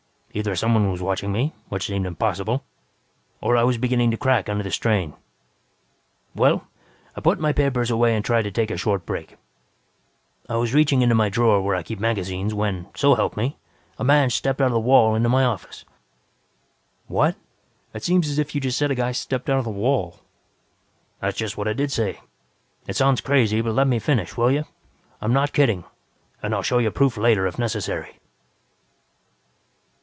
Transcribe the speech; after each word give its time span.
Either 0.33 0.55
someone 0.55 0.89
was 0.89 1.01
watching 1.01 1.29
me, 1.29 1.53
which 1.67 1.87
seemed 1.87 2.05
impossible, 2.05 2.63
or 3.41 3.57
I 3.57 3.63
was 3.65 3.77
beginning 3.77 4.11
to 4.11 4.17
crack 4.17 4.47
under 4.47 4.63
the 4.63 4.71
strain. 4.71 5.13
"Well, 6.33 6.65
I 7.13 7.19
put 7.19 7.37
my 7.37 7.51
papers 7.51 7.91
away 7.91 8.15
and 8.15 8.23
tried 8.23 8.43
to 8.43 8.51
take 8.51 8.71
a 8.71 8.77
short 8.77 9.05
break. 9.05 9.35
I 10.47 10.55
was 10.55 10.73
reaching 10.73 11.01
into 11.01 11.15
my 11.15 11.27
drawer 11.27 11.61
where 11.61 11.75
I 11.75 11.83
keep 11.83 11.99
magazines 11.99 12.53
when, 12.53 12.87
so 12.95 13.15
help 13.15 13.35
me, 13.35 13.57
a 13.99 14.05
man 14.05 14.29
stepped 14.29 14.61
out 14.61 14.67
of 14.67 14.71
the 14.71 14.79
wall 14.79 15.15
into 15.15 15.27
my 15.27 15.43
office." 15.43 15.83
"What? 17.07 17.35
It 17.93 18.01
seems 18.01 18.29
as 18.29 18.39
if 18.39 18.55
you 18.55 18.61
just 18.61 18.77
said 18.77 18.89
a 18.89 18.95
guy 18.95 19.11
stepped 19.11 19.49
out 19.49 19.59
of 19.59 19.65
the 19.65 19.69
wall." 19.69 20.21
"That's 21.19 21.37
just 21.37 21.57
what 21.57 21.67
I 21.67 21.73
did 21.73 21.91
say. 21.91 22.21
It 22.87 22.95
sounds 22.95 23.19
crazy, 23.19 23.59
but 23.59 23.73
let 23.75 23.85
me 23.89 23.99
finish, 23.99 24.37
will 24.37 24.51
you? 24.51 24.63
I'm 25.19 25.33
not 25.33 25.51
kidding, 25.51 25.83
and 26.41 26.55
I'll 26.55 26.63
show 26.63 26.77
you 26.77 26.89
proof 26.89 27.17
later 27.17 27.45
if 27.47 27.59
necessary. 27.59 28.15